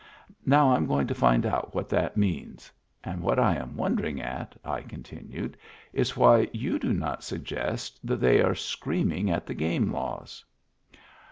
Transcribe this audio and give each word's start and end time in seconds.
Now 0.47 0.75
Fm 0.75 0.87
going 0.87 1.05
to 1.05 1.13
find 1.13 1.45
out 1.45 1.75
what 1.75 1.87
that 1.89 2.17
means. 2.17 2.71
And 3.03 3.21
what 3.21 3.37
I 3.37 3.53
am 3.55 3.75
wondering 3.77 4.19
at," 4.19 4.57
I 4.65 4.81
continued," 4.81 5.55
is 6.01 6.17
why 6.17 6.49
you 6.51 6.79
do 6.79 6.91
not 6.91 7.23
suggest 7.23 7.99
that 8.07 8.19
they 8.19 8.41
are 8.41 8.55
screaming 8.55 9.29
at 9.29 9.45
the 9.45 9.53
game 9.53 9.91
laws." 9.93 10.43